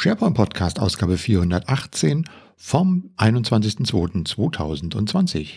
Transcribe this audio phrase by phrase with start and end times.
[0.00, 2.24] SharePoint Podcast Ausgabe 418
[2.56, 5.48] vom 21.02.2020.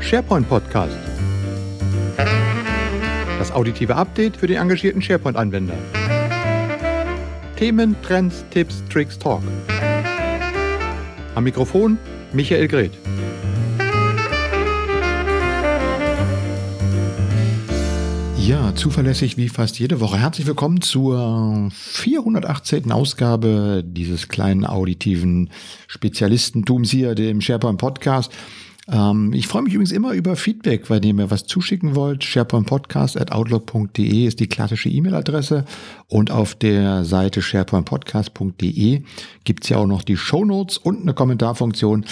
[0.00, 0.96] SharePoint Podcast.
[3.38, 5.76] Das auditive Update für den engagierten SharePoint-Anwender.
[7.56, 9.42] Themen, Trends, Tipps, Tricks, Talk.
[11.34, 11.98] Am Mikrofon
[12.32, 12.96] Michael Greth.
[18.46, 20.18] Ja, zuverlässig wie fast jede Woche.
[20.18, 22.90] Herzlich willkommen zur 418.
[22.90, 25.48] Ausgabe dieses kleinen auditiven
[25.86, 28.32] Spezialistentums hier, dem SharePoint Podcast.
[28.90, 32.24] Ähm, ich freue mich übrigens immer über Feedback, weil ihr mir was zuschicken wollt.
[32.24, 35.64] SharePointPodcast.outlook.de ist die klassische E-Mail-Adresse
[36.08, 39.02] und auf der Seite SharePointPodcast.de
[39.44, 42.06] gibt's ja auch noch die Show Notes und eine Kommentarfunktion.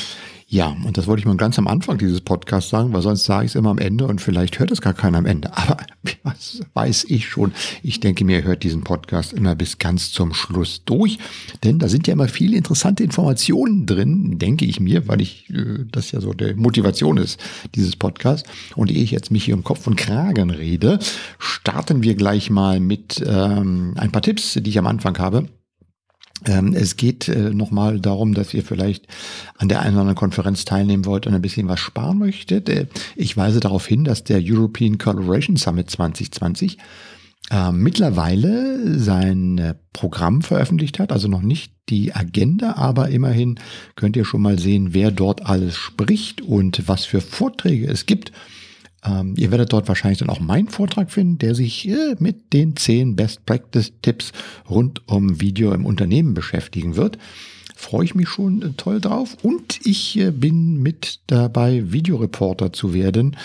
[0.52, 3.44] Ja, und das wollte ich mal ganz am Anfang dieses Podcasts sagen, weil sonst sage
[3.44, 5.56] ich es immer am Ende und vielleicht hört es gar keiner am Ende.
[5.56, 5.76] Aber
[6.24, 7.52] was weiß ich schon.
[7.84, 11.20] Ich denke mir, hört diesen Podcast immer bis ganz zum Schluss durch,
[11.62, 15.84] denn da sind ja immer viele interessante Informationen drin, denke ich mir, weil ich äh,
[15.92, 17.38] das ja so der Motivation ist
[17.76, 18.48] dieses Podcasts.
[18.74, 20.98] Und ehe ich jetzt mich hier um Kopf und Kragen rede,
[21.38, 25.46] starten wir gleich mal mit ähm, ein paar Tipps, die ich am Anfang habe
[26.44, 29.06] es geht äh, nochmal darum, dass ihr vielleicht
[29.58, 32.68] an der einen oder anderen Konferenz teilnehmen wollt und ein bisschen was sparen möchtet.
[32.68, 36.78] Äh, ich weise darauf hin, dass der European Collaboration Summit 2020
[37.50, 43.58] äh, mittlerweile sein äh, Programm veröffentlicht hat, also noch nicht die Agenda, aber immerhin
[43.96, 48.32] könnt ihr schon mal sehen, wer dort alles spricht und was für Vorträge es gibt.
[49.04, 52.76] Ähm, ihr werdet dort wahrscheinlich dann auch meinen Vortrag finden, der sich äh, mit den
[52.76, 54.32] zehn Best Practice Tipps
[54.68, 57.18] rund um Video im Unternehmen beschäftigen wird.
[57.74, 59.36] Freue ich mich schon äh, toll drauf.
[59.42, 63.36] Und ich äh, bin mit dabei, Videoreporter zu werden.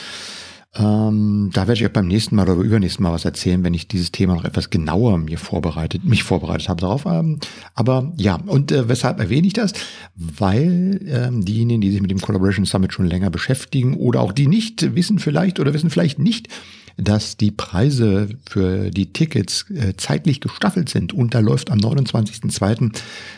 [0.78, 3.88] Ähm, da werde ich euch beim nächsten Mal oder übernächsten Mal was erzählen, wenn ich
[3.88, 7.06] dieses Thema noch etwas genauer mir vorbereitet, mich vorbereitet habe darauf.
[7.06, 7.40] Ähm,
[7.76, 9.74] aber ja, und äh, weshalb erwähne ich das?
[10.16, 14.48] Weil ähm, diejenigen, die sich mit dem Collaboration Summit schon länger beschäftigen oder auch die
[14.48, 16.50] nicht wissen vielleicht oder wissen vielleicht nicht,
[16.98, 22.98] dass die Preise für die Tickets äh, zeitlich gestaffelt sind und da läuft am 29.02.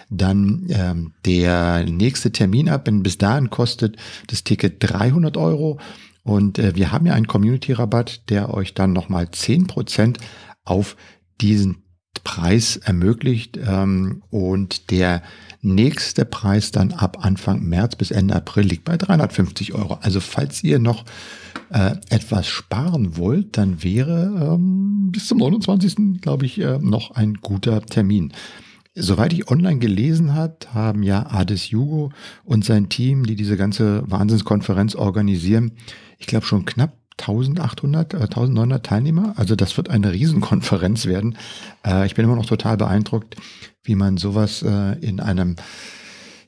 [0.10, 2.86] dann ähm, der nächste Termin ab.
[2.86, 5.80] Denn bis dahin kostet das Ticket 300 Euro
[6.28, 10.18] und äh, wir haben ja einen Community-Rabatt, der euch dann nochmal zehn Prozent
[10.66, 10.98] auf
[11.40, 11.84] diesen
[12.26, 13.58] Preis ermöglicht.
[13.66, 15.24] Ähm, und der
[15.62, 20.00] nächste Preis dann ab Anfang März bis Ende April liegt bei 350 Euro.
[20.02, 21.06] Also falls ihr noch
[21.70, 26.20] äh, etwas sparen wollt, dann wäre ähm, bis zum 29.
[26.20, 28.34] glaube ich äh, noch ein guter Termin.
[29.00, 32.12] Soweit ich online gelesen hat, haben ja Ades Jugo
[32.44, 35.74] und sein Team, die diese ganze Wahnsinnskonferenz organisieren,
[36.18, 39.34] ich glaube schon knapp 1800, äh, 1900 Teilnehmer.
[39.38, 41.38] Also das wird eine Riesenkonferenz werden.
[41.86, 43.36] Äh, ich bin immer noch total beeindruckt,
[43.84, 45.56] wie man sowas äh, in einem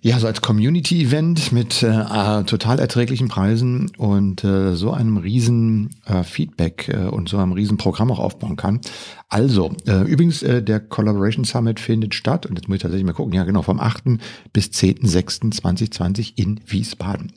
[0.01, 6.23] ja, so als Community-Event mit äh, total erträglichen Preisen und äh, so einem riesen äh,
[6.23, 8.79] Feedback äh, und so einem riesen Programm auch aufbauen kann.
[9.27, 13.11] Also, äh, übrigens, äh, der Collaboration Summit findet statt, und jetzt muss ich tatsächlich mal
[13.11, 14.19] gucken, ja genau, vom 8.
[14.53, 17.33] bis 10.06.2020 in Wiesbaden.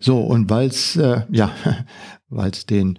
[0.00, 1.50] So, und weil es, äh, ja,
[2.28, 2.98] weil es den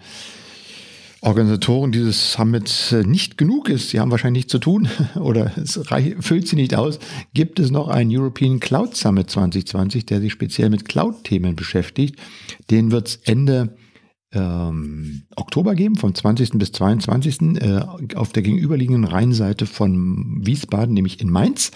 [1.25, 5.91] Organisatoren dieses Summits äh, nicht genug ist, sie haben wahrscheinlich nichts zu tun oder es
[5.91, 6.99] reich, füllt sie nicht aus,
[7.33, 12.19] gibt es noch einen European Cloud Summit 2020, der sich speziell mit Cloud-Themen beschäftigt.
[12.69, 13.75] Den wird es Ende
[14.33, 16.51] ähm, Oktober geben, vom 20.
[16.59, 17.59] bis 22.
[17.59, 17.81] Äh,
[18.13, 21.71] auf der gegenüberliegenden Rheinseite von Wiesbaden, nämlich in Mainz.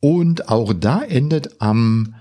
[0.00, 2.14] Und auch da endet am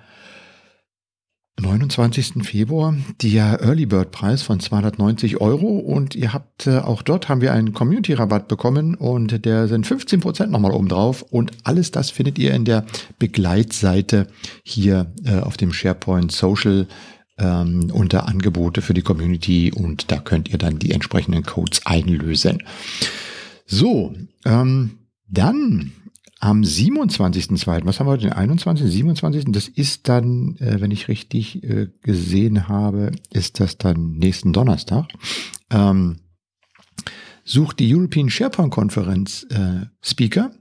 [1.59, 2.43] 29.
[2.43, 7.41] Februar der Early Bird Preis von 290 Euro und ihr habt äh, auch dort haben
[7.41, 11.91] wir einen Community Rabatt bekommen und der sind 15 Prozent nochmal oben drauf und alles
[11.91, 12.85] das findet ihr in der
[13.17, 14.27] Begleitseite
[14.63, 16.87] hier äh, auf dem SharePoint Social
[17.39, 22.63] ähm, unter Angebote für die Community und da könnt ihr dann die entsprechenden Codes einlösen.
[23.65, 24.13] So,
[24.45, 25.91] ähm, dann
[26.47, 31.09] am 27.02., was haben wir heute, den 21., 27., das ist dann, äh, wenn ich
[31.09, 35.07] richtig äh, gesehen habe, ist das dann nächsten Donnerstag,
[35.71, 36.19] ähm,
[37.43, 40.51] sucht die European SharePoint Konferenz äh, Speaker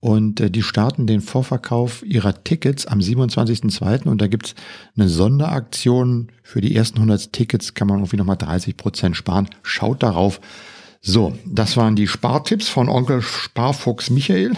[0.00, 4.08] und äh, die starten den Vorverkauf ihrer Tickets am 27.02.
[4.08, 4.56] und da gibt's
[4.96, 9.48] eine Sonderaktion für die ersten 100 Tickets, kann man irgendwie nochmal 30 Prozent sparen.
[9.62, 10.40] Schaut darauf,
[11.00, 14.52] so, das waren die Spartipps von Onkel Sparfuchs Michael.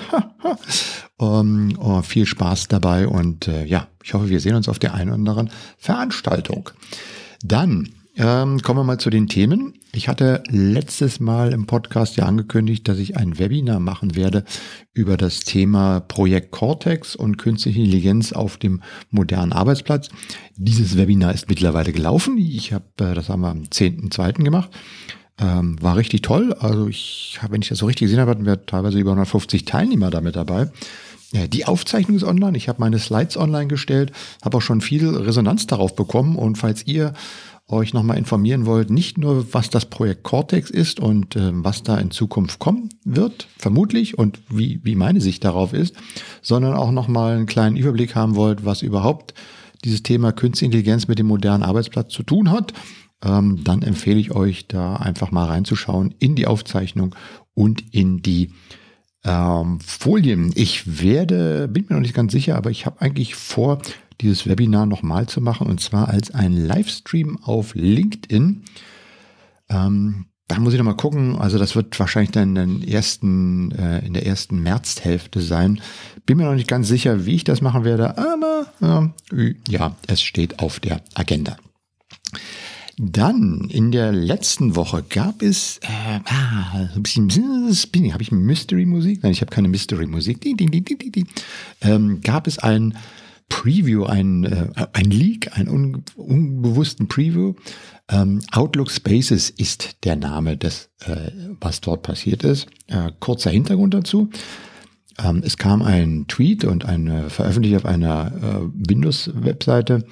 [1.16, 4.94] um, oh, viel Spaß dabei und äh, ja, ich hoffe, wir sehen uns auf der
[4.94, 6.70] einen oder anderen Veranstaltung.
[7.42, 9.74] Dann ähm, kommen wir mal zu den Themen.
[9.92, 14.44] Ich hatte letztes Mal im Podcast ja angekündigt, dass ich ein Webinar machen werde
[14.92, 20.08] über das Thema Projekt Cortex und künstliche Intelligenz auf dem modernen Arbeitsplatz.
[20.56, 22.36] Dieses Webinar ist mittlerweile gelaufen.
[22.38, 24.44] Ich habe, äh, das haben wir am 10.2.
[24.44, 24.70] gemacht.
[25.40, 26.52] Ähm, war richtig toll.
[26.58, 30.10] Also ich wenn ich das so richtig gesehen habe, hatten wir teilweise über 150 Teilnehmer
[30.10, 30.70] damit dabei.
[31.32, 32.56] Ja, die Aufzeichnung ist online.
[32.56, 36.36] Ich habe meine Slides online gestellt, habe auch schon viel Resonanz darauf bekommen.
[36.36, 37.14] Und falls ihr
[37.68, 41.98] euch nochmal informieren wollt, nicht nur was das Projekt Cortex ist und äh, was da
[41.98, 45.94] in Zukunft kommen wird, vermutlich, und wie, wie meine Sicht darauf ist,
[46.42, 49.34] sondern auch nochmal einen kleinen Überblick haben wollt, was überhaupt
[49.84, 52.74] dieses Thema Künstliche Intelligenz mit dem modernen Arbeitsplatz zu tun hat,
[53.24, 57.14] ähm, dann empfehle ich euch da einfach mal reinzuschauen in die Aufzeichnung
[57.54, 58.52] und in die
[59.24, 60.52] ähm, Folien.
[60.54, 63.80] Ich werde, bin mir noch nicht ganz sicher, aber ich habe eigentlich vor,
[64.20, 68.64] dieses Webinar nochmal zu machen und zwar als ein Livestream auf LinkedIn.
[69.68, 71.38] Ähm, da muss ich nochmal gucken.
[71.38, 75.80] Also das wird wahrscheinlich dann in, ersten, äh, in der ersten Märzhälfte sein.
[76.26, 80.22] Bin mir noch nicht ganz sicher, wie ich das machen werde, aber äh, ja, es
[80.22, 81.56] steht auf der Agenda.
[83.02, 89.22] Dann in der letzten Woche gab es, äh, ah, ein bisschen, habe ich Mystery-Musik?
[89.22, 90.44] Nein, ich habe keine Mystery-Musik.
[91.80, 92.98] Ähm, gab es ein
[93.48, 97.54] Preview, ein, äh, ein Leak, einen un, unbewussten Preview.
[98.10, 102.66] Ähm, Outlook Spaces ist der Name des, äh, was dort passiert ist.
[102.88, 104.28] Äh, kurzer Hintergrund dazu.
[105.18, 110.04] Ähm, es kam ein Tweet und eine veröffentlicht auf einer äh, Windows-Webseite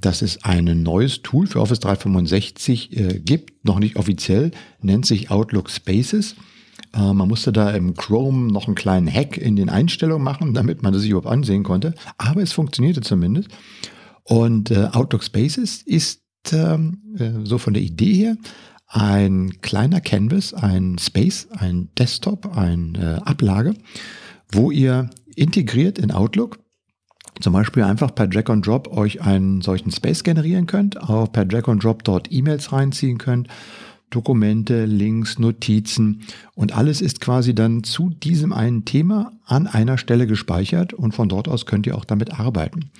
[0.00, 4.50] dass es ein neues Tool für Office 365 äh, gibt, noch nicht offiziell,
[4.80, 6.34] nennt sich Outlook Spaces.
[6.92, 10.82] Äh, man musste da im Chrome noch einen kleinen Hack in den Einstellungen machen, damit
[10.82, 11.94] man das sich überhaupt ansehen konnte.
[12.18, 13.48] Aber es funktionierte zumindest.
[14.24, 16.22] Und äh, Outlook Spaces ist
[16.52, 18.36] ähm, so von der Idee her
[18.88, 23.74] ein kleiner Canvas, ein Space, ein Desktop, eine Ablage,
[24.50, 26.58] wo ihr integriert in Outlook
[27.40, 31.44] zum Beispiel einfach per Drag and Drop euch einen solchen Space generieren könnt, auch per
[31.44, 33.48] Drag and Drop dort E-Mails reinziehen könnt,
[34.10, 36.22] Dokumente, Links, Notizen
[36.54, 41.28] und alles ist quasi dann zu diesem einen Thema an einer Stelle gespeichert und von
[41.28, 42.90] dort aus könnt ihr auch damit arbeiten.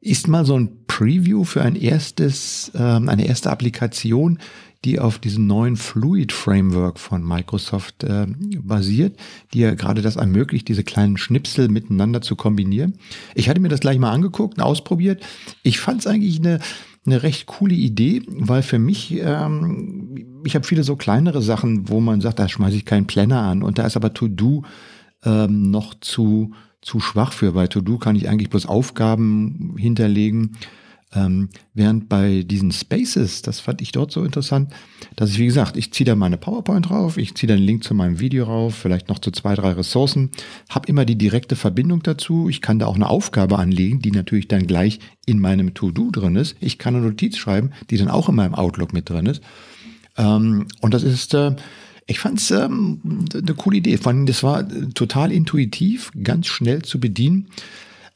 [0.00, 4.38] Ist mal so ein Preview für ein erstes, äh, eine erste Applikation,
[4.84, 8.26] die auf diesem neuen Fluid Framework von Microsoft äh,
[8.62, 9.16] basiert,
[9.52, 12.98] die ja gerade das ermöglicht, diese kleinen Schnipsel miteinander zu kombinieren.
[13.34, 15.24] Ich hatte mir das gleich mal angeguckt und ausprobiert.
[15.62, 16.60] Ich fand es eigentlich eine
[17.06, 22.00] eine recht coole Idee, weil für mich, ähm, ich habe viele so kleinere Sachen, wo
[22.00, 24.64] man sagt, da schmeiße ich keinen Planner an und da ist aber To-Do
[25.24, 26.52] ähm, noch zu,
[26.82, 27.52] zu schwach für.
[27.52, 30.52] Bei To-Do kann ich eigentlich bloß Aufgaben hinterlegen
[31.14, 34.72] ähm, während bei diesen Spaces, das fand ich dort so interessant,
[35.16, 37.82] dass ich, wie gesagt, ich ziehe da meine PowerPoint drauf, ich ziehe da einen Link
[37.82, 40.30] zu meinem Video rauf, vielleicht noch zu zwei, drei Ressourcen,
[40.68, 42.48] habe immer die direkte Verbindung dazu.
[42.50, 46.36] Ich kann da auch eine Aufgabe anlegen, die natürlich dann gleich in meinem To-Do drin
[46.36, 46.56] ist.
[46.60, 49.42] Ich kann eine Notiz schreiben, die dann auch in meinem Outlook mit drin ist.
[50.18, 51.56] Ähm, und das ist, äh,
[52.06, 53.96] ich fand es ähm, eine coole Idee.
[53.96, 57.48] Vor allem, das war total intuitiv, ganz schnell zu bedienen.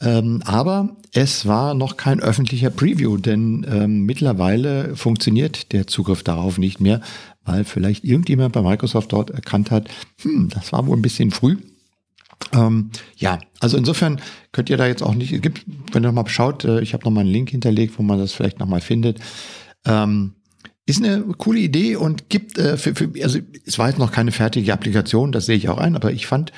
[0.02, 6.58] Ähm, aber es war noch kein öffentlicher Preview, denn ähm, mittlerweile funktioniert der Zugriff darauf
[6.58, 7.00] nicht mehr,
[7.44, 9.88] weil vielleicht irgendjemand bei Microsoft dort erkannt hat,
[10.22, 11.56] hm, das war wohl ein bisschen früh.
[12.52, 14.20] Ähm, ja, also insofern
[14.50, 17.04] könnt ihr da jetzt auch nicht, gibt, wenn ihr noch mal schaut, äh, ich habe
[17.04, 19.20] noch mal einen Link hinterlegt, wo man das vielleicht noch mal findet.
[19.84, 20.34] Ähm,
[20.84, 24.32] ist eine coole Idee und gibt, äh, für, für, also es war jetzt noch keine
[24.32, 26.52] fertige Applikation, das sehe ich auch ein, aber ich fand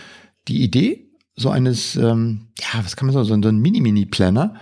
[0.48, 1.03] die Idee
[1.36, 4.54] so eines, ähm, ja, was kann man sagen, so ein Mini-Mini-Planner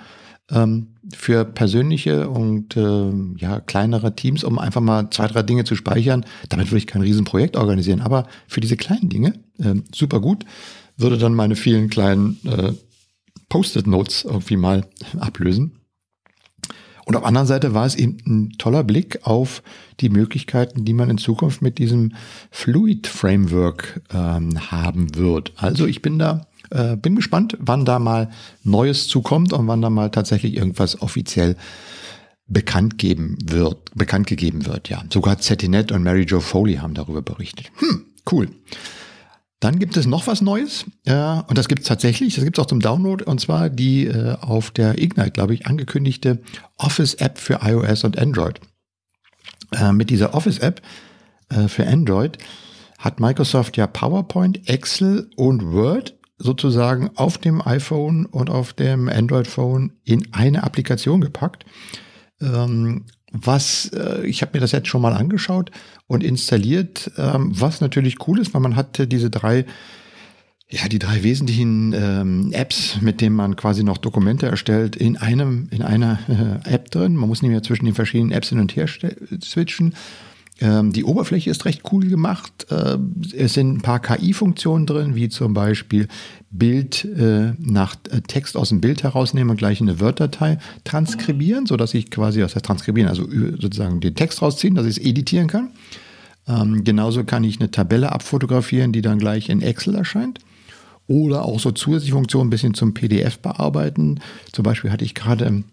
[0.50, 5.76] ähm, für persönliche und äh, ja, kleinere Teams, um einfach mal zwei, drei Dinge zu
[5.76, 6.24] speichern.
[6.48, 10.44] Damit würde ich kein Riesenprojekt organisieren, aber für diese kleinen Dinge äh, super gut.
[10.96, 12.72] Würde dann meine vielen kleinen äh,
[13.48, 14.86] Post-it-Notes irgendwie mal
[15.18, 15.78] ablösen.
[17.04, 19.62] Und auf der anderen Seite war es eben ein toller Blick auf
[20.00, 22.12] die Möglichkeiten, die man in Zukunft mit diesem
[22.50, 25.52] Fluid Framework ähm, haben wird.
[25.56, 28.30] Also ich bin da äh, bin gespannt, wann da mal
[28.64, 31.56] Neues zukommt und wann da mal tatsächlich irgendwas offiziell
[32.46, 35.02] bekannt geben wird, bekannt gegeben wird, ja.
[35.10, 37.70] Sogar Zetinet und Mary Jo Foley haben darüber berichtet.
[37.78, 38.48] Hm, cool.
[39.60, 42.62] Dann gibt es noch was Neues, äh, und das gibt es tatsächlich, das gibt es
[42.62, 46.42] auch zum Download, und zwar die äh, auf der Ignite, glaube ich, angekündigte
[46.78, 48.60] Office-App für iOS und Android.
[49.70, 50.82] Äh, mit dieser Office-App
[51.48, 52.38] äh, für Android
[52.98, 59.92] hat Microsoft ja PowerPoint, Excel und Word sozusagen auf dem iPhone und auf dem Android-Phone
[60.04, 61.64] in eine Applikation gepackt.
[62.40, 65.70] Ähm, was, äh, ich habe mir das jetzt schon mal angeschaut
[66.06, 69.64] und installiert, ähm, was natürlich cool ist, weil man hat diese drei
[70.68, 75.68] ja, die drei wesentlichen ähm, Apps, mit denen man quasi noch Dokumente erstellt, in einem,
[75.70, 76.18] in einer
[76.64, 77.14] äh, App drin.
[77.14, 79.94] Man muss nicht mehr zwischen den verschiedenen Apps hin und her switchen.
[80.60, 82.66] Ähm, die Oberfläche ist recht cool gemacht.
[82.70, 82.98] Äh,
[83.36, 86.08] es sind ein paar KI-Funktionen drin, wie zum Beispiel
[86.50, 91.66] Bild äh, nach äh, Text aus dem Bild herausnehmen und gleich in eine Word-Datei transkribieren,
[91.66, 93.24] sodass ich quasi, was heißt transkribieren, also
[93.58, 95.70] sozusagen den Text rausziehen, dass ich es editieren kann.
[96.46, 100.40] Ähm, genauso kann ich eine Tabelle abfotografieren, die dann gleich in Excel erscheint.
[101.08, 104.20] Oder auch so zusätzliche Funktionen ein bisschen zum PDF bearbeiten.
[104.52, 105.64] Zum Beispiel hatte ich gerade ähm,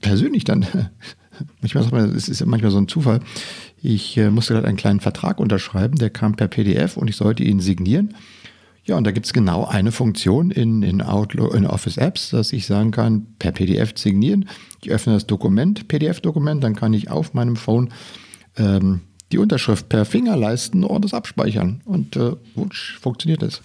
[0.00, 0.66] persönlich dann,
[1.60, 3.20] manchmal sagt man, es ist manchmal so ein Zufall,
[3.82, 7.44] ich äh, musste gerade einen kleinen Vertrag unterschreiben, der kam per PDF und ich sollte
[7.44, 8.14] ihn signieren.
[8.84, 12.52] Ja, und da gibt es genau eine Funktion in, in Outlook, in Office Apps, dass
[12.52, 14.48] ich sagen kann, per PDF signieren.
[14.80, 17.90] Ich öffne das Dokument, PDF-Dokument, dann kann ich auf meinem Phone
[18.56, 19.00] ähm,
[19.32, 21.80] die Unterschrift per Finger leisten und das abspeichern.
[21.84, 23.60] Und äh, wutsch, funktioniert das.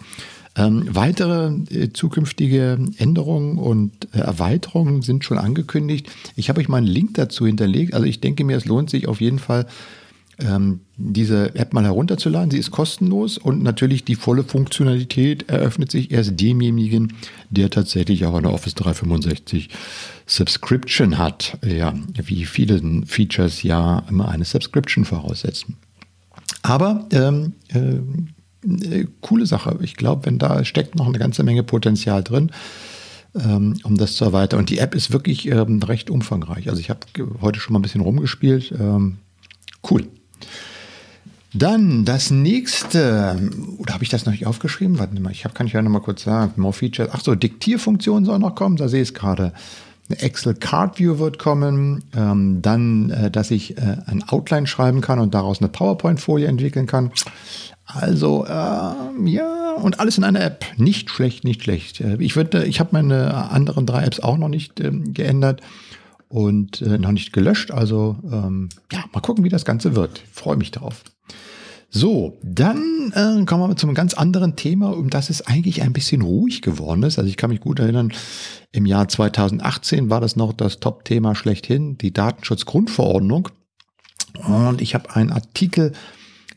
[0.58, 6.12] Ähm, weitere äh, zukünftige Änderungen und äh, Erweiterungen sind schon angekündigt.
[6.36, 7.94] Ich habe euch mal einen Link dazu hinterlegt.
[7.94, 9.66] Also ich denke mir, es lohnt sich auf jeden Fall,
[10.40, 12.52] ähm, diese App mal herunterzuladen.
[12.52, 17.14] Sie ist kostenlos und natürlich die volle Funktionalität eröffnet sich erst demjenigen,
[17.50, 19.70] der tatsächlich auch eine Office 365
[20.26, 21.58] Subscription hat.
[21.66, 25.78] Ja, wie viele Features ja immer eine Subscription voraussetzen.
[26.62, 28.00] Aber ähm, äh,
[28.66, 29.78] äh, coole Sache.
[29.82, 32.52] Ich glaube, wenn da steckt noch eine ganze Menge Potenzial drin,
[33.36, 34.60] ähm, um das zu erweitern.
[34.60, 36.70] Und die App ist wirklich ähm, recht umfangreich.
[36.70, 37.00] Also ich habe
[37.42, 38.74] heute schon mal ein bisschen rumgespielt.
[38.78, 39.18] Ähm,
[39.90, 40.08] cool.
[41.54, 43.38] Dann das nächste,
[43.78, 45.00] oder habe ich das noch nicht aufgeschrieben?
[45.00, 46.54] Warte mal, ich hab, kann ich ja noch mal kurz sagen.
[46.56, 47.10] More Features.
[47.12, 48.78] Ach so, Diktierfunktion soll noch kommen.
[48.78, 49.52] Da sehe ich es gerade.
[50.08, 52.06] Eine Excel Card View wird kommen.
[52.16, 56.88] Ähm, dann, äh, dass ich äh, ein Outline schreiben kann und daraus eine PowerPoint-Folie entwickeln
[56.88, 57.12] kann.
[57.94, 60.66] Also äh, ja, und alles in einer App.
[60.78, 62.02] Nicht schlecht, nicht schlecht.
[62.02, 65.62] Äh, ich würde, ich habe meine anderen drei Apps auch noch nicht ähm, geändert
[66.28, 67.72] und äh, noch nicht gelöscht.
[67.72, 70.22] Also ähm, ja, mal gucken, wie das Ganze wird.
[70.32, 71.04] Freue mich drauf.
[71.94, 75.92] So, dann äh, kommen wir zu einem ganz anderen Thema, um das es eigentlich ein
[75.92, 77.20] bisschen ruhig geworden ist.
[77.20, 78.14] Also ich kann mich gut erinnern,
[78.72, 83.50] im Jahr 2018 war das noch das Top-Thema schlechthin, die Datenschutzgrundverordnung.
[84.48, 85.92] Und ich habe einen Artikel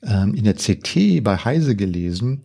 [0.07, 2.45] ähm, in der CT bei Heise gelesen,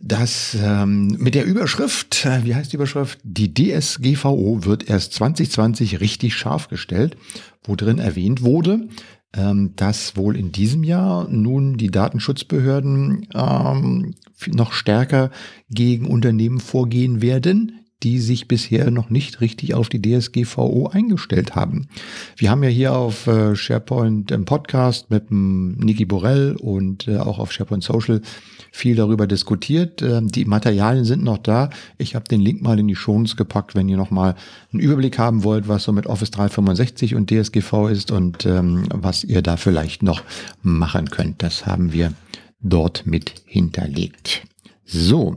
[0.00, 3.18] dass ähm, mit der Überschrift, äh, wie heißt die Überschrift?
[3.24, 7.16] Die DSGVO wird erst 2020 richtig scharf gestellt,
[7.64, 8.88] wo drin erwähnt wurde,
[9.34, 14.14] ähm, dass wohl in diesem Jahr nun die Datenschutzbehörden ähm,
[14.46, 15.30] noch stärker
[15.68, 21.88] gegen Unternehmen vorgehen werden, die sich bisher noch nicht richtig auf die DSGVO eingestellt haben.
[22.36, 27.38] Wir haben ja hier auf äh, SharePoint im Podcast mit Niki Borell und äh, auch
[27.38, 28.22] auf SharePoint Social
[28.70, 30.00] viel darüber diskutiert.
[30.02, 31.70] Ähm, die Materialien sind noch da.
[31.96, 34.36] Ich habe den Link mal in die Shownotes gepackt, wenn ihr noch mal
[34.72, 39.24] einen Überblick haben wollt, was so mit Office 365 und DSGV ist und ähm, was
[39.24, 40.22] ihr da vielleicht noch
[40.62, 41.42] machen könnt.
[41.42, 42.12] Das haben wir
[42.60, 44.42] dort mit hinterlegt.
[44.84, 45.36] So,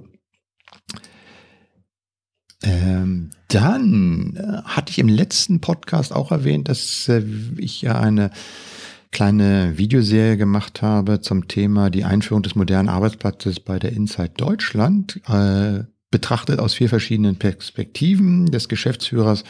[2.63, 7.23] ähm, dann äh, hatte ich im letzten Podcast auch erwähnt, dass äh,
[7.57, 8.31] ich ja eine
[9.11, 15.19] kleine Videoserie gemacht habe zum Thema die Einführung des modernen Arbeitsplatzes bei der Inside Deutschland,
[15.27, 19.43] äh, betrachtet aus vier verschiedenen Perspektiven des Geschäftsführers,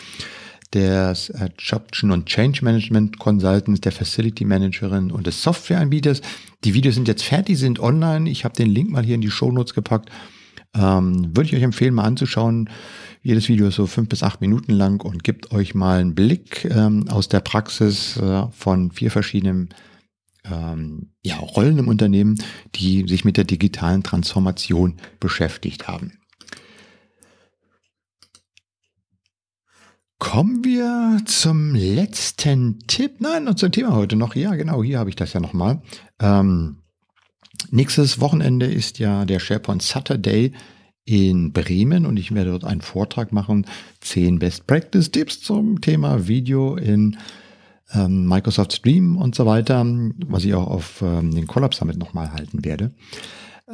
[0.74, 6.22] des Adoption und Change Management Consultants, der Facility Managerin und des Softwareanbieters.
[6.64, 8.30] Die Videos sind jetzt fertig, sind online.
[8.30, 10.10] Ich habe den Link mal hier in die Show Notes gepackt.
[10.74, 12.70] Ähm, Würde ich euch empfehlen, mal anzuschauen.
[13.22, 16.66] Jedes Video ist so fünf bis acht Minuten lang und gibt euch mal einen Blick
[16.66, 19.70] ähm, aus der Praxis äh, von vier verschiedenen
[20.46, 22.42] ähm, ja, Rollen im Unternehmen,
[22.76, 26.14] die sich mit der digitalen Transformation beschäftigt haben.
[30.18, 33.16] Kommen wir zum letzten Tipp.
[33.20, 34.36] Nein, und zum Thema heute noch.
[34.36, 35.82] Ja, genau, hier habe ich das ja nochmal.
[36.20, 36.81] Ähm,
[37.70, 40.52] Nächstes Wochenende ist ja der SharePoint Saturday
[41.06, 43.66] in Bremen und ich werde dort einen Vortrag machen,
[44.00, 47.18] zehn Best Practice Tipps zum Thema Video in
[47.94, 49.86] ähm, Microsoft Stream und so weiter,
[50.28, 52.92] was ich auch auf ähm, den Collab Summit nochmal halten werde.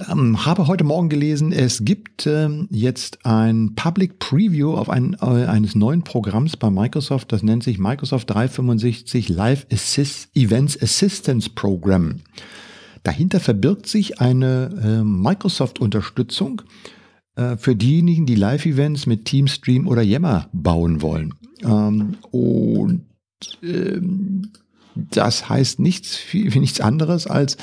[0.09, 5.45] Ähm, habe heute Morgen gelesen, es gibt ähm, jetzt ein Public Preview auf ein, äh,
[5.45, 12.21] eines neuen Programms bei Microsoft, das nennt sich Microsoft 365 Live Assist Events Assistance Program.
[13.07, 16.61] Dahinter verbirgt sich eine äh, Microsoft-Unterstützung
[17.37, 21.33] äh, für diejenigen, die Live-Events mit Teamstream oder Yammer bauen wollen.
[21.63, 23.05] Ähm, und
[23.63, 24.51] ähm,
[24.93, 27.55] das heißt nichts, viel, nichts anderes als,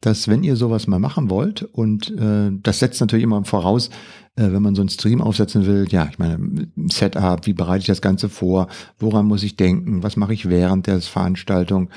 [0.00, 3.88] dass wenn ihr sowas mal machen wollt und äh, das setzt natürlich immer voraus,
[4.36, 7.88] äh, wenn man so einen Stream aufsetzen will, ja, ich meine, Setup, wie bereite ich
[7.88, 8.68] das Ganze vor,
[9.00, 11.90] woran muss ich denken, was mache ich während der Veranstaltung.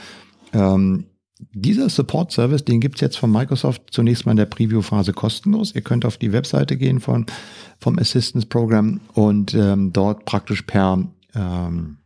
[0.51, 1.05] Ähm,
[1.53, 5.75] dieser Support Service, den gibt's jetzt von Microsoft zunächst mal in der Preview-Phase kostenlos.
[5.75, 7.25] Ihr könnt auf die Webseite gehen von,
[7.79, 11.03] vom Assistance Program und ähm, dort praktisch per
[11.35, 11.97] ähm,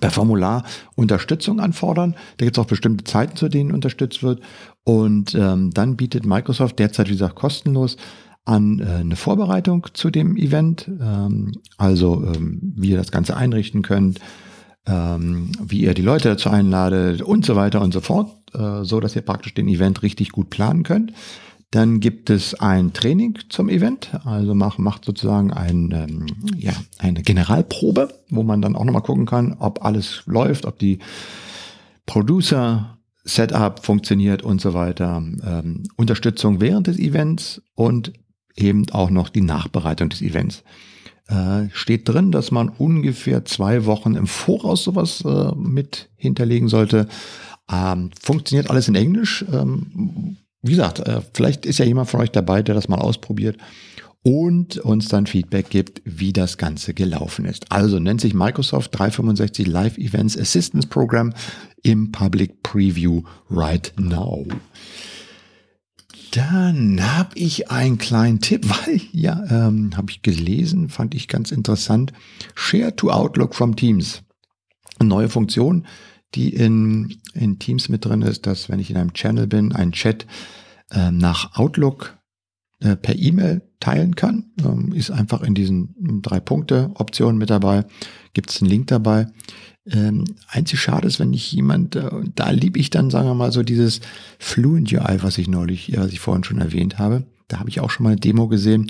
[0.00, 2.14] per Formular Unterstützung anfordern.
[2.36, 4.40] Da gibt es auch bestimmte Zeiten, zu denen unterstützt wird.
[4.84, 7.96] Und ähm, dann bietet Microsoft derzeit, wie gesagt, kostenlos
[8.44, 10.88] an äh, eine Vorbereitung zu dem Event.
[11.00, 14.20] Ähm, also ähm, wie ihr das Ganze einrichten könnt,
[14.88, 19.00] ähm, wie ihr die Leute dazu einladet und so weiter und so fort, äh, so
[19.00, 21.12] dass ihr praktisch den Event richtig gut planen könnt.
[21.70, 26.26] Dann gibt es ein Training zum Event, also macht, macht sozusagen ein, ähm,
[26.56, 30.98] ja, eine Generalprobe, wo man dann auch nochmal gucken kann, ob alles läuft, ob die
[32.06, 35.22] Producer Setup funktioniert und so weiter.
[35.44, 38.14] Ähm, Unterstützung während des Events und
[38.56, 40.64] eben auch noch die Nachbereitung des Events.
[41.28, 47.06] Äh, steht drin, dass man ungefähr zwei Wochen im Voraus sowas äh, mit hinterlegen sollte.
[47.70, 49.44] Ähm, funktioniert alles in Englisch.
[49.52, 53.58] Ähm, wie gesagt, äh, vielleicht ist ja jemand von euch dabei, der das mal ausprobiert
[54.22, 57.70] und uns dann Feedback gibt, wie das Ganze gelaufen ist.
[57.70, 61.32] Also nennt sich Microsoft 365 Live Events Assistance Program
[61.82, 64.46] im Public Preview right now.
[66.32, 71.50] Dann habe ich einen kleinen Tipp, weil ja, ähm, habe ich gelesen, fand ich ganz
[71.50, 72.12] interessant.
[72.54, 74.22] Share to Outlook from Teams.
[74.98, 75.86] Eine neue Funktion,
[76.34, 79.92] die in, in Teams mit drin ist, dass wenn ich in einem Channel bin, ein
[79.92, 80.26] Chat
[80.90, 82.18] äh, nach Outlook
[82.80, 84.52] äh, per E-Mail teilen kann.
[84.64, 87.84] Ähm, ist einfach in diesen drei Punkte Optionen mit dabei.
[88.34, 89.26] Gibt es einen Link dabei.
[89.90, 93.52] Ähm, einzig schade ist, wenn nicht jemand, äh, da liebe ich dann, sagen wir mal,
[93.52, 94.00] so dieses
[94.38, 97.24] Fluent UI, was ich neulich, was ich vorhin schon erwähnt habe.
[97.48, 98.88] Da habe ich auch schon mal eine Demo gesehen,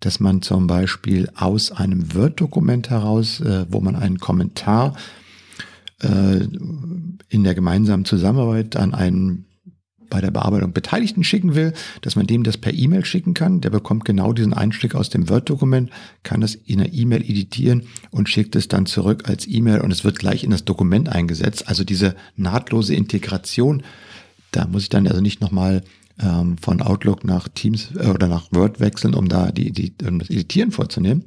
[0.00, 4.96] dass man zum Beispiel aus einem Word-Dokument heraus, äh, wo man einen Kommentar
[6.02, 6.40] äh,
[7.28, 9.44] in der gemeinsamen Zusammenarbeit an einen
[10.10, 13.60] bei der Bearbeitung Beteiligten schicken will, dass man dem das per E-Mail schicken kann.
[13.60, 15.90] Der bekommt genau diesen Einstieg aus dem Word-Dokument,
[16.22, 20.04] kann das in einer E-Mail editieren und schickt es dann zurück als E-Mail und es
[20.04, 21.68] wird gleich in das Dokument eingesetzt.
[21.68, 23.82] Also diese nahtlose Integration,
[24.50, 25.82] da muss ich dann also nicht nochmal
[26.20, 30.18] ähm, von Outlook nach Teams äh, oder nach Word wechseln, um da die, die, um
[30.18, 31.24] das Editieren vorzunehmen.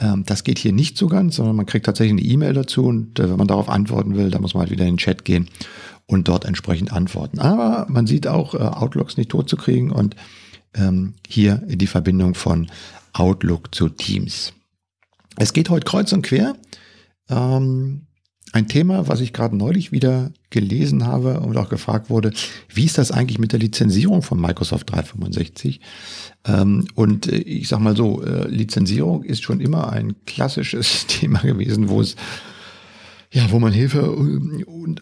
[0.00, 3.18] Ähm, das geht hier nicht so ganz, sondern man kriegt tatsächlich eine E-Mail dazu und
[3.20, 5.48] äh, wenn man darauf antworten will, dann muss man halt wieder in den Chat gehen
[6.06, 7.38] und dort entsprechend antworten.
[7.38, 10.16] Aber man sieht auch, äh, Outlooks nicht tot zu kriegen und
[10.74, 12.68] ähm, hier die Verbindung von
[13.12, 14.52] Outlook zu Teams.
[15.36, 16.54] Es geht heute kreuz und quer.
[17.28, 18.06] Ähm,
[18.52, 22.32] ein Thema, was ich gerade neulich wieder gelesen habe und auch gefragt wurde,
[22.68, 25.80] wie ist das eigentlich mit der Lizenzierung von Microsoft 365?
[26.46, 31.40] Ähm, und äh, ich sag mal so, äh, Lizenzierung ist schon immer ein klassisches Thema
[31.40, 32.16] gewesen, wo es
[33.32, 34.00] ja, wo man Hilfe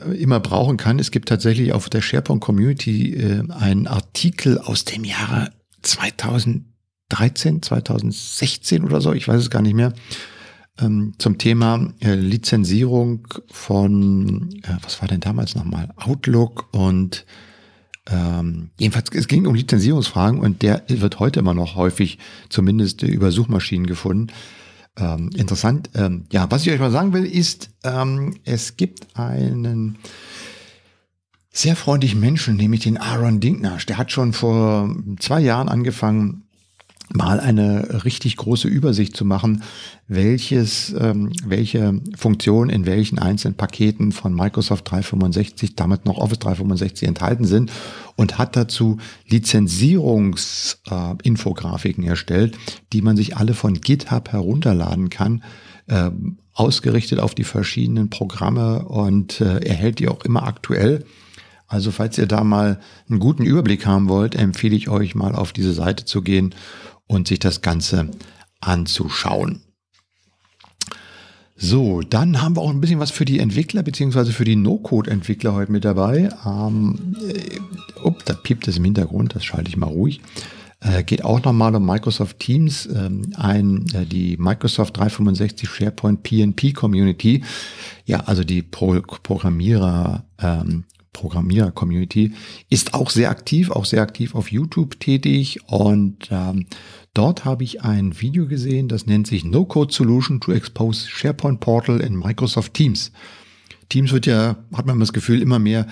[0.05, 0.99] äh, immer brauchen kann.
[0.99, 9.01] Es gibt tatsächlich auf der SharePoint Community einen Artikel aus dem Jahre 2013, 2016 oder
[9.01, 9.95] so, ich weiß es gar nicht mehr,
[10.81, 17.27] ähm, zum Thema äh, Lizenzierung von, was war denn damals nochmal, Outlook und
[18.11, 23.31] ähm, jedenfalls, es ging um Lizenzierungsfragen und der wird heute immer noch häufig zumindest über
[23.31, 24.33] Suchmaschinen gefunden.
[24.97, 25.91] Ähm, interessant.
[25.95, 29.99] Ähm, ja, was ich euch mal sagen will, ist, ähm, es gibt einen
[31.51, 33.87] sehr freundlichen Menschen, nämlich den Aaron Dinknasch.
[33.87, 36.48] Der hat schon vor zwei Jahren angefangen,
[37.13, 39.65] mal eine richtig große Übersicht zu machen,
[40.07, 47.09] welches, ähm, welche Funktionen in welchen einzelnen Paketen von Microsoft 365, damit noch Office 365
[47.09, 47.73] enthalten sind
[48.17, 52.59] und hat dazu Lizenzierungsinfografiken äh, erstellt,
[52.93, 55.43] die man sich alle von GitHub herunterladen kann,
[55.87, 56.11] äh,
[56.53, 61.05] ausgerichtet auf die verschiedenen Programme und äh, erhält die auch immer aktuell.
[61.69, 65.53] Also falls ihr da mal einen guten Überblick haben wollt, empfehle ich euch mal auf
[65.53, 66.55] diese Seite zu gehen
[67.09, 68.09] und sich das Ganze
[68.61, 69.63] anzuschauen.
[71.61, 75.55] So, dann haben wir auch ein bisschen was für die Entwickler beziehungsweise für die No-Code-Entwickler
[75.55, 76.29] heute mit dabei.
[76.47, 80.21] Ähm, äh, up, da piept es im Hintergrund, das schalte ich mal ruhig.
[80.81, 86.73] Äh, geht auch nochmal um Microsoft Teams, ähm, ein, äh, die Microsoft 365 SharePoint PNP
[86.73, 87.43] Community.
[88.05, 90.85] Ja, also die Pro Programmierer ähm,
[91.19, 92.33] Programmierer-Community,
[92.71, 96.67] ist auch sehr aktiv, auch sehr aktiv auf YouTube tätig und ähm,
[97.13, 101.61] dort habe ich ein Video gesehen, das nennt sich No Code Solution to Expose SharePoint
[101.61, 103.13] Portal in Microsoft Teams.
[103.89, 105.87] Teams wird ja, hat man das Gefühl, immer mehr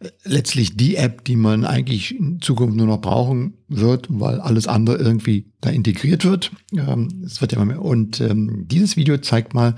[0.00, 4.68] äh, letztlich die App, die man eigentlich in Zukunft nur noch brauchen wird, weil alles
[4.68, 6.52] andere irgendwie da integriert wird.
[6.72, 7.82] Ähm, es wird ja immer mehr.
[7.82, 9.74] Und ähm, dieses Video zeigt mal,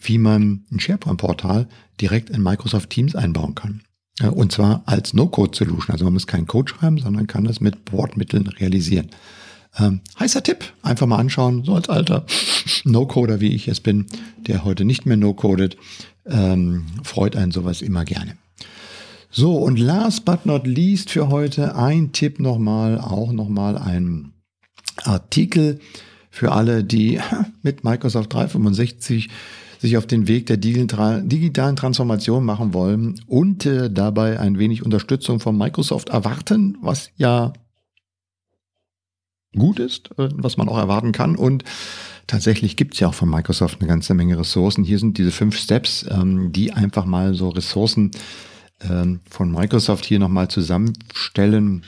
[0.00, 1.68] wie man ein SharePoint-Portal
[2.00, 3.82] direkt in Microsoft Teams einbauen kann.
[4.20, 5.90] Und zwar als No-Code-Solution.
[5.90, 9.10] Also man muss keinen Code schreiben, sondern kann das mit Bordmitteln realisieren.
[9.78, 12.26] Ähm, heißer Tipp, einfach mal anschauen, so als alter
[12.84, 15.78] No-Coder, wie ich es bin, der heute nicht mehr No-Codet,
[16.26, 18.36] ähm, freut einen sowas immer gerne.
[19.30, 24.34] So, und last but not least für heute ein Tipp nochmal, auch nochmal ein
[25.04, 25.80] Artikel
[26.30, 27.18] für alle, die
[27.62, 29.30] mit Microsoft 365
[29.82, 35.40] sich auf den Weg der digitalen Transformation machen wollen und äh, dabei ein wenig Unterstützung
[35.40, 37.52] von Microsoft erwarten, was ja
[39.58, 41.34] gut ist, äh, was man auch erwarten kann.
[41.34, 41.64] Und
[42.28, 44.84] tatsächlich gibt es ja auch von Microsoft eine ganze Menge Ressourcen.
[44.84, 48.12] Hier sind diese fünf Steps, ähm, die einfach mal so Ressourcen
[48.88, 51.82] ähm, von Microsoft hier nochmal zusammenstellen,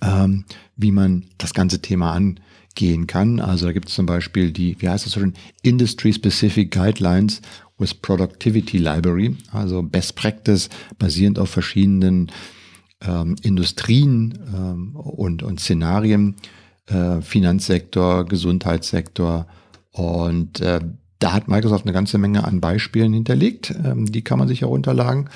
[0.00, 0.44] ähm,
[0.76, 2.38] wie man das ganze Thema an
[2.74, 3.40] gehen kann.
[3.40, 7.40] Also da gibt es zum Beispiel die, wie heißt das schon, Industry-Specific Guidelines
[7.78, 12.30] with Productivity Library, also Best Practice basierend auf verschiedenen
[13.00, 16.36] ähm, Industrien ähm, und, und Szenarien,
[16.86, 19.46] äh, Finanzsektor, Gesundheitssektor
[19.90, 20.80] und äh,
[21.18, 25.28] da hat Microsoft eine ganze Menge an Beispielen hinterlegt, ähm, die kann man sich herunterladen.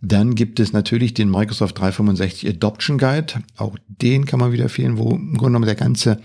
[0.00, 3.34] Dann gibt es natürlich den Microsoft 365 Adoption Guide.
[3.56, 6.20] Auch den kann man wieder empfehlen, wo im Grunde genommen der ganze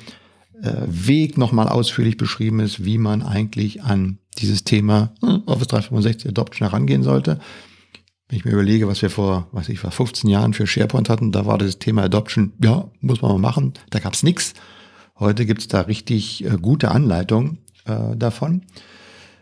[0.61, 6.67] Weg nochmal ausführlich beschrieben ist, wie man eigentlich an dieses Thema hm, Office 365 Adoption
[6.67, 7.39] herangehen sollte.
[8.29, 11.31] Wenn ich mir überlege, was wir vor, was ich vor 15 Jahren für SharePoint hatten,
[11.31, 14.53] da war das Thema Adoption, ja, muss man mal machen, da gab's nichts.
[15.19, 18.63] Heute gibt's da richtig äh, gute Anleitungen äh, davon.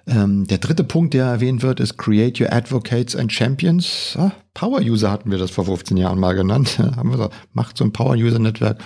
[0.08, 4.16] Ähm, der dritte Punkt, der erwähnt wird, ist Create Your Advocates and Champions.
[4.18, 6.78] Ah, Power User hatten wir das vor 15 Jahren mal genannt.
[6.96, 8.84] Haben wir gesagt, macht so ein Power User Netzwerk.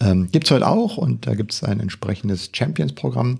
[0.00, 3.38] Ähm, gibt es heute auch und da gibt es ein entsprechendes Champions-Programm.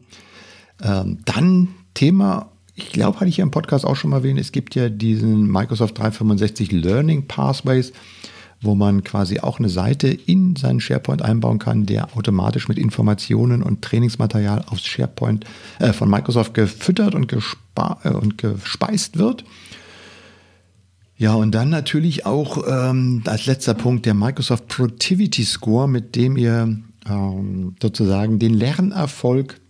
[0.82, 4.52] Ähm, dann Thema, ich glaube, hatte ich hier im Podcast auch schon mal erwähnt, es
[4.52, 7.92] gibt ja diesen Microsoft 365 Learning Pathways,
[8.62, 13.62] wo man quasi auch eine Seite in seinen SharePoint einbauen kann, der automatisch mit Informationen
[13.62, 15.46] und Trainingsmaterial aufs SharePoint
[15.78, 19.44] äh, von Microsoft gefüttert und, äh, und gespeist wird.
[21.20, 26.38] Ja, und dann natürlich auch ähm, als letzter Punkt der Microsoft Productivity Score, mit dem
[26.38, 29.60] ihr ähm, sozusagen den Lernerfolg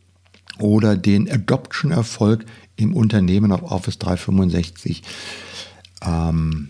[0.61, 5.03] oder den Adoption-Erfolg im Unternehmen auf Office 365,
[6.07, 6.69] ähm,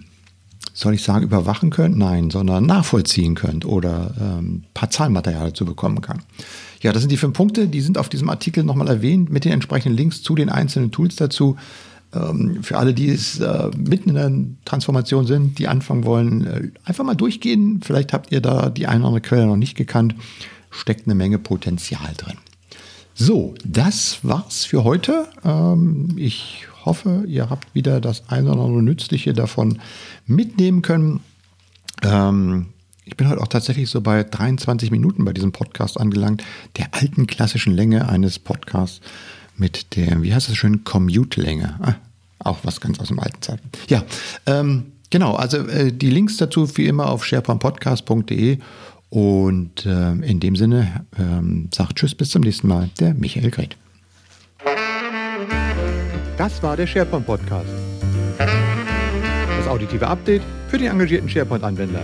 [0.72, 1.98] soll ich sagen, überwachen könnt?
[1.98, 6.22] Nein, sondern nachvollziehen könnt oder ähm, paar Zahlenmaterial dazu bekommen kann.
[6.80, 9.52] Ja, das sind die fünf Punkte, die sind auf diesem Artikel nochmal erwähnt mit den
[9.52, 11.58] entsprechenden Links zu den einzelnen Tools dazu.
[12.12, 14.32] Ähm, für alle, die es äh, mitten in der
[14.64, 17.80] Transformation sind, die anfangen wollen, äh, einfach mal durchgehen.
[17.82, 20.14] Vielleicht habt ihr da die eine oder andere Quelle noch nicht gekannt.
[20.70, 22.36] Steckt eine Menge Potenzial drin.
[23.14, 25.28] So, das war's für heute.
[25.44, 29.78] Ähm, ich hoffe, ihr habt wieder das eine oder andere Nützliche davon
[30.26, 31.20] mitnehmen können.
[32.02, 32.66] Ähm,
[33.04, 36.44] ich bin heute auch tatsächlich so bei 23 Minuten bei diesem Podcast angelangt,
[36.76, 39.00] der alten klassischen Länge eines Podcasts
[39.60, 41.76] mit der, wie heißt das schön, Commute-Länge.
[41.80, 41.94] Ah,
[42.40, 43.70] auch was ganz aus dem alten Zeiten.
[43.88, 44.02] Ja,
[44.46, 48.58] ähm, genau, also äh, die Links dazu wie immer auf sharepointpodcast.de
[49.10, 53.76] und äh, in dem Sinne ähm, sagt Tschüss, bis zum nächsten Mal, der Michael Gret.
[56.38, 57.68] Das war der SharePoint Podcast.
[58.38, 62.02] Das auditive Update für den engagierten SharePoint-Anwender.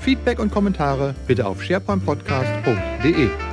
[0.00, 3.47] Feedback und Kommentare bitte auf sharepointpodcast.de.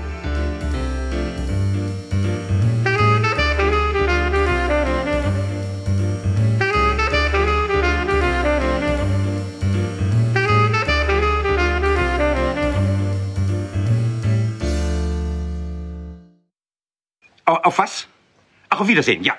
[17.65, 18.07] Auf was?
[18.69, 19.35] Ach, auf Wiedersehen, ja.